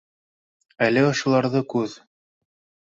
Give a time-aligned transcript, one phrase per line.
[0.87, 1.99] Әле ошоларҙы күҙ